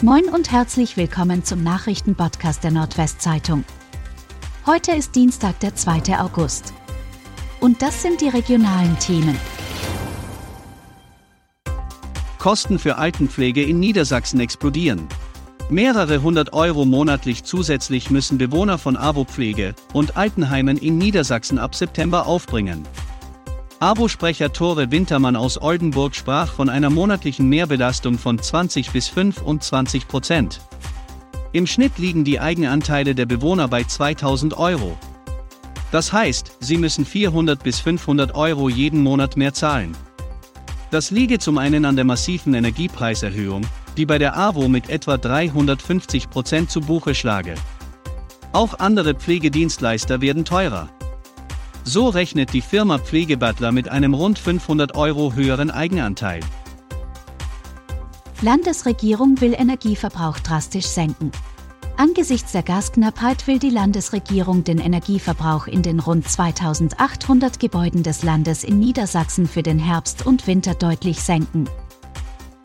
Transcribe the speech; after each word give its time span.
Moin 0.00 0.26
und 0.26 0.52
herzlich 0.52 0.96
willkommen 0.96 1.42
zum 1.42 1.64
Nachrichtenpodcast 1.64 2.62
der 2.62 2.70
Nordwestzeitung. 2.70 3.64
Heute 4.64 4.92
ist 4.92 5.16
Dienstag, 5.16 5.58
der 5.58 5.74
2. 5.74 6.20
August. 6.20 6.72
Und 7.58 7.82
das 7.82 8.00
sind 8.00 8.20
die 8.20 8.28
regionalen 8.28 8.96
Themen. 9.00 9.36
Kosten 12.38 12.78
für 12.78 12.98
Altenpflege 12.98 13.64
in 13.64 13.80
Niedersachsen 13.80 14.38
explodieren. 14.38 15.08
Mehrere 15.68 16.22
hundert 16.22 16.52
Euro 16.52 16.84
monatlich 16.84 17.42
zusätzlich 17.42 18.08
müssen 18.08 18.38
Bewohner 18.38 18.78
von 18.78 18.96
AWO-Pflege 18.96 19.74
und 19.94 20.16
Altenheimen 20.16 20.76
in 20.76 20.96
Niedersachsen 20.96 21.58
ab 21.58 21.74
September 21.74 22.28
aufbringen. 22.28 22.86
AWO-Sprecher 23.80 24.52
Tore 24.52 24.90
Wintermann 24.90 25.36
aus 25.36 25.62
Oldenburg 25.62 26.16
sprach 26.16 26.52
von 26.52 26.68
einer 26.68 26.90
monatlichen 26.90 27.48
Mehrbelastung 27.48 28.18
von 28.18 28.36
20 28.36 28.90
bis 28.90 29.06
25 29.06 30.08
Prozent. 30.08 30.60
Im 31.52 31.64
Schnitt 31.64 31.96
liegen 31.96 32.24
die 32.24 32.40
Eigenanteile 32.40 33.14
der 33.14 33.26
Bewohner 33.26 33.68
bei 33.68 33.84
2000 33.84 34.58
Euro. 34.58 34.98
Das 35.92 36.12
heißt, 36.12 36.56
sie 36.58 36.76
müssen 36.76 37.04
400 37.04 37.62
bis 37.62 37.78
500 37.78 38.34
Euro 38.34 38.68
jeden 38.68 39.00
Monat 39.00 39.36
mehr 39.36 39.54
zahlen. 39.54 39.96
Das 40.90 41.12
liege 41.12 41.38
zum 41.38 41.56
einen 41.56 41.84
an 41.84 41.94
der 41.94 42.04
massiven 42.04 42.54
Energiepreiserhöhung, 42.54 43.62
die 43.96 44.06
bei 44.06 44.18
der 44.18 44.36
AWO 44.36 44.66
mit 44.68 44.90
etwa 44.90 45.18
350 45.18 46.30
Prozent 46.30 46.68
zu 46.72 46.80
Buche 46.80 47.14
schlage. 47.14 47.54
Auch 48.52 48.80
andere 48.80 49.14
Pflegedienstleister 49.14 50.20
werden 50.20 50.44
teurer. 50.44 50.88
So 51.88 52.10
rechnet 52.10 52.52
die 52.52 52.60
Firma 52.60 52.98
Pflegebutler 52.98 53.72
mit 53.72 53.88
einem 53.88 54.12
rund 54.12 54.38
500 54.38 54.94
Euro 54.94 55.32
höheren 55.32 55.70
Eigenanteil. 55.70 56.40
Landesregierung 58.42 59.40
will 59.40 59.54
Energieverbrauch 59.54 60.38
drastisch 60.38 60.84
senken. 60.84 61.32
Angesichts 61.96 62.52
der 62.52 62.62
Gasknappheit 62.62 63.46
will 63.46 63.58
die 63.58 63.70
Landesregierung 63.70 64.64
den 64.64 64.80
Energieverbrauch 64.80 65.66
in 65.66 65.82
den 65.82 65.98
rund 65.98 66.28
2800 66.28 67.58
Gebäuden 67.58 68.02
des 68.02 68.22
Landes 68.22 68.64
in 68.64 68.78
Niedersachsen 68.78 69.48
für 69.48 69.62
den 69.62 69.78
Herbst 69.78 70.26
und 70.26 70.46
Winter 70.46 70.74
deutlich 70.74 71.22
senken. 71.22 71.70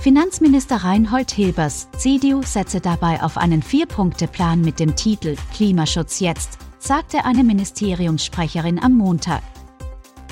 Finanzminister 0.00 0.76
Reinhold 0.76 1.30
Hilbers, 1.30 1.88
CDU, 1.98 2.40
setze 2.42 2.80
dabei 2.80 3.22
auf 3.22 3.36
einen 3.36 3.62
Vier-Punkte-Plan 3.62 4.62
mit 4.62 4.80
dem 4.80 4.96
Titel 4.96 5.36
Klimaschutz 5.52 6.20
jetzt, 6.20 6.69
sagte 6.80 7.24
eine 7.24 7.44
Ministeriumssprecherin 7.44 8.82
am 8.82 8.94
Montag. 8.94 9.42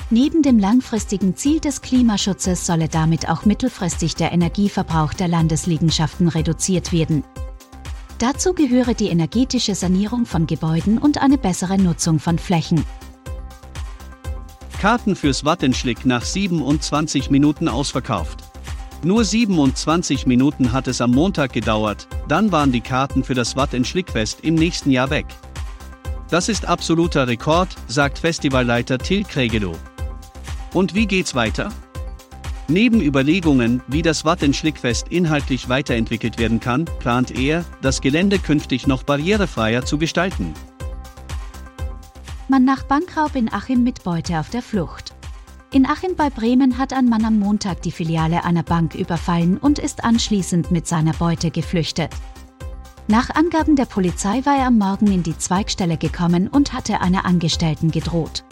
Neben 0.09 0.41
dem 0.41 0.57
langfristigen 0.57 1.35
Ziel 1.35 1.59
des 1.59 1.81
Klimaschutzes 1.81 2.65
solle 2.65 2.89
damit 2.89 3.29
auch 3.29 3.45
mittelfristig 3.45 4.15
der 4.15 4.31
Energieverbrauch 4.31 5.13
der 5.13 5.27
Landesliegenschaften 5.27 6.27
reduziert 6.27 6.91
werden. 6.91 7.23
Dazu 8.17 8.53
gehöre 8.53 8.95
die 8.95 9.09
energetische 9.09 9.75
Sanierung 9.75 10.25
von 10.25 10.47
Gebäuden 10.47 10.97
und 10.97 11.21
eine 11.21 11.37
bessere 11.37 11.77
Nutzung 11.77 12.19
von 12.19 12.39
Flächen. 12.39 12.83
Karten 14.81 15.15
fürs 15.15 15.45
Wattenschlick 15.45 16.05
nach 16.05 16.23
27 16.23 17.29
Minuten 17.29 17.67
ausverkauft. 17.67 18.39
Nur 19.03 19.23
27 19.23 20.25
Minuten 20.25 20.73
hat 20.73 20.87
es 20.87 20.99
am 20.99 21.11
Montag 21.11 21.53
gedauert, 21.53 22.07
dann 22.27 22.51
waren 22.51 22.71
die 22.71 22.81
Karten 22.81 23.23
für 23.23 23.35
das 23.35 23.55
Watt 23.55 23.73
in 23.73 23.85
Schlickfest 23.85 24.41
im 24.41 24.55
nächsten 24.55 24.89
Jahr 24.89 25.09
weg. 25.09 25.27
Das 26.29 26.47
ist 26.47 26.67
absoluter 26.67 27.27
Rekord, 27.27 27.75
sagt 27.87 28.19
Festivalleiter 28.19 28.99
Till 28.99 29.23
Kregelow. 29.23 29.75
Und 30.73 30.93
wie 30.93 31.07
geht's 31.07 31.33
weiter? 31.33 31.69
Neben 32.67 33.01
Überlegungen, 33.01 33.81
wie 33.87 34.03
das 34.03 34.25
Watt 34.25 34.43
in 34.43 34.53
Schlickfest 34.53 35.07
inhaltlich 35.07 35.69
weiterentwickelt 35.69 36.37
werden 36.37 36.59
kann, 36.59 36.85
plant 36.85 37.31
er, 37.31 37.65
das 37.81 37.99
Gelände 37.99 38.37
künftig 38.37 38.85
noch 38.85 39.01
barrierefreier 39.01 39.85
zu 39.85 39.97
gestalten. 39.97 40.53
Man 42.47 42.63
nach 42.63 42.83
Bankraub 42.83 43.35
in 43.35 43.51
Achim 43.51 43.83
mit 43.83 44.03
Beute 44.03 44.39
auf 44.39 44.51
der 44.51 44.61
Flucht. 44.61 45.15
In 45.71 45.87
Achim 45.87 46.15
bei 46.15 46.29
Bremen 46.29 46.77
hat 46.77 46.93
ein 46.93 47.05
Mann 47.05 47.25
am 47.25 47.39
Montag 47.39 47.81
die 47.81 47.91
Filiale 47.91 48.43
einer 48.43 48.63
Bank 48.63 48.93
überfallen 48.93 49.57
und 49.57 49.79
ist 49.79 50.03
anschließend 50.03 50.69
mit 50.69 50.87
seiner 50.87 51.13
Beute 51.13 51.49
geflüchtet. 51.49 52.11
Nach 53.11 53.31
Angaben 53.31 53.75
der 53.75 53.85
Polizei 53.85 54.45
war 54.45 54.55
er 54.55 54.67
am 54.67 54.77
Morgen 54.77 55.07
in 55.07 55.23
die 55.23 55.35
Zweigstelle 55.35 55.97
gekommen 55.97 56.47
und 56.47 56.73
hatte 56.73 57.01
einer 57.01 57.25
Angestellten 57.25 57.89
gedroht. 57.89 58.43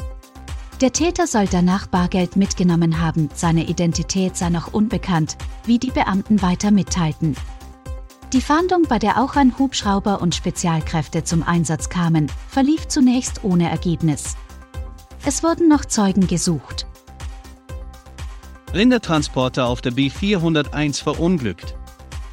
Der 0.82 0.92
Täter 0.92 1.28
soll 1.28 1.46
danach 1.46 1.86
Bargeld 1.86 2.36
mitgenommen 2.36 3.00
haben, 3.00 3.30
seine 3.36 3.66
Identität 3.66 4.36
sei 4.36 4.50
noch 4.50 4.74
unbekannt, 4.74 5.38
wie 5.66 5.78
die 5.78 5.92
Beamten 5.92 6.42
weiter 6.42 6.72
mitteilten. 6.72 7.36
Die 8.34 8.42
Fahndung, 8.42 8.86
bei 8.90 8.98
der 8.98 9.22
auch 9.22 9.36
ein 9.36 9.60
Hubschrauber 9.60 10.22
und 10.22 10.34
Spezialkräfte 10.34 11.24
zum 11.24 11.44
Einsatz 11.44 11.90
kamen, 11.90 12.26
verlief 12.50 12.88
zunächst 12.88 13.44
ohne 13.44 13.70
Ergebnis. 13.70 14.38
Es 15.24 15.44
wurden 15.44 15.70
noch 15.70 15.86
Zeugen 15.86 16.26
gesucht. 16.26 16.88
Rindertransporter 18.74 19.68
auf 19.68 19.82
der 19.82 19.94
B401 19.94 21.04
verunglückt. 21.04 21.76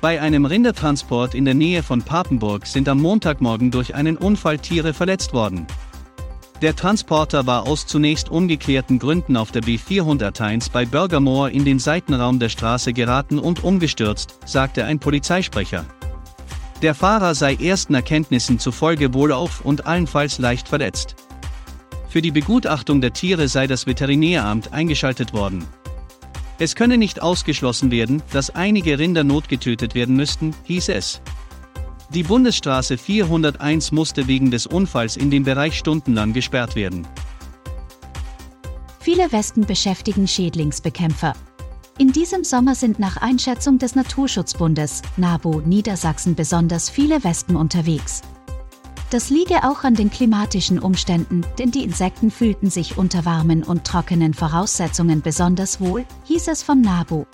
Bei 0.04 0.20
einem 0.20 0.44
Rindertransport 0.44 1.34
in 1.34 1.46
der 1.46 1.54
Nähe 1.54 1.82
von 1.82 2.02
Papenburg 2.02 2.66
sind 2.66 2.90
am 2.90 3.00
Montagmorgen 3.00 3.70
durch 3.70 3.94
einen 3.94 4.18
Unfall 4.18 4.58
Tiere 4.58 4.92
verletzt 4.92 5.32
worden. 5.32 5.66
Der 6.60 6.76
Transporter 6.76 7.46
war 7.46 7.66
aus 7.66 7.86
zunächst 7.86 8.28
ungeklärten 8.28 8.98
Gründen 8.98 9.34
auf 9.34 9.50
der 9.50 9.62
B401 9.62 10.70
bei 10.70 10.84
Burgermoor 10.84 11.48
in 11.48 11.64
den 11.64 11.78
Seitenraum 11.78 12.38
der 12.38 12.50
Straße 12.50 12.92
geraten 12.92 13.38
und 13.38 13.64
umgestürzt, 13.64 14.40
sagte 14.44 14.84
ein 14.84 14.98
Polizeisprecher. 14.98 15.86
Der 16.82 16.94
Fahrer 16.94 17.34
sei 17.34 17.54
ersten 17.54 17.94
Erkenntnissen 17.94 18.58
zufolge 18.58 19.14
wohlauf 19.14 19.64
und 19.64 19.86
allenfalls 19.86 20.36
leicht 20.38 20.68
verletzt. 20.68 21.16
Für 22.10 22.20
die 22.20 22.30
Begutachtung 22.30 23.00
der 23.00 23.14
Tiere 23.14 23.48
sei 23.48 23.66
das 23.66 23.86
Veterinäramt 23.86 24.70
eingeschaltet 24.70 25.32
worden. 25.32 25.64
Es 26.58 26.76
könne 26.76 26.98
nicht 26.98 27.20
ausgeschlossen 27.20 27.90
werden, 27.90 28.22
dass 28.32 28.50
einige 28.50 28.98
Rinder 28.98 29.24
notgetötet 29.24 29.94
werden 29.94 30.14
müssten, 30.14 30.54
hieß 30.64 30.90
es. 30.90 31.20
Die 32.10 32.22
Bundesstraße 32.22 32.96
401 32.96 33.90
musste 33.90 34.28
wegen 34.28 34.50
des 34.50 34.66
Unfalls 34.66 35.16
in 35.16 35.30
dem 35.30 35.42
Bereich 35.42 35.76
stundenlang 35.76 36.32
gesperrt 36.32 36.76
werden. 36.76 37.06
Viele 39.00 39.32
Wespen 39.32 39.66
beschäftigen 39.66 40.28
Schädlingsbekämpfer. 40.28 41.34
In 41.98 42.12
diesem 42.12 42.44
Sommer 42.44 42.74
sind 42.74 42.98
nach 42.98 43.16
Einschätzung 43.16 43.78
des 43.78 43.94
Naturschutzbundes, 43.94 45.02
NABU, 45.16 45.60
Niedersachsen 45.60 46.34
besonders 46.34 46.88
viele 46.88 47.22
Wespen 47.22 47.56
unterwegs. 47.56 48.22
Das 49.14 49.30
liege 49.30 49.62
auch 49.62 49.84
an 49.84 49.94
den 49.94 50.10
klimatischen 50.10 50.80
Umständen, 50.80 51.46
denn 51.60 51.70
die 51.70 51.84
Insekten 51.84 52.32
fühlten 52.32 52.68
sich 52.68 52.98
unter 52.98 53.24
warmen 53.24 53.62
und 53.62 53.84
trockenen 53.84 54.34
Voraussetzungen 54.34 55.22
besonders 55.22 55.80
wohl, 55.80 56.04
hieß 56.24 56.48
es 56.48 56.64
vom 56.64 56.80
NABU. 56.80 57.24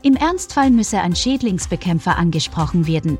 Im 0.00 0.16
Ernstfall 0.16 0.70
müsse 0.70 0.98
ein 0.98 1.14
Schädlingsbekämpfer 1.14 2.16
angesprochen 2.16 2.86
werden. 2.86 3.18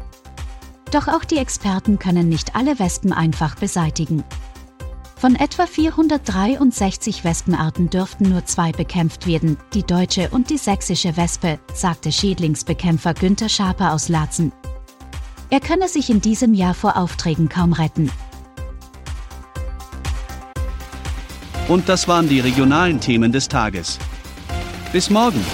Doch 0.91 1.06
auch 1.06 1.22
die 1.22 1.36
Experten 1.36 1.98
können 1.98 2.31
nicht 2.31 2.56
alle 2.56 2.78
Wespen 2.78 3.12
einfach 3.12 3.56
beseitigen. 3.56 4.25
Von 5.16 5.36
etwa 5.36 5.66
463 5.66 7.25
Wespenarten 7.25 7.91
dürften 7.91 8.31
nur 8.31 8.47
zwei 8.47 8.72
bekämpft 8.72 9.26
werden, 9.26 9.59
die 9.75 9.82
deutsche 9.82 10.31
und 10.31 10.48
die 10.48 10.56
sächsische 10.56 11.19
Wespe, 11.19 11.59
sagte 11.75 12.10
Schädlingsbekämpfer 12.10 13.12
Günther 13.12 13.50
Schaper 13.50 13.92
aus 13.92 14.09
Laatzen. 14.09 14.50
Er 15.49 15.61
könne 15.61 15.89
sich 15.89 16.11
in 16.11 16.21
diesem 16.21 16.55
Jahr 16.55 16.75
vor 16.75 16.97
Aufträgen 16.97 17.49
kaum 17.49 17.73
retten. 17.73 18.11
Und 21.69 21.89
das 21.89 22.09
waren 22.09 22.29
die 22.29 22.41
regionalen 22.41 23.01
Themen 23.01 23.33
des 23.33 23.49
Tages. 23.49 23.99
Bis 24.93 25.11
morgen! 25.11 25.45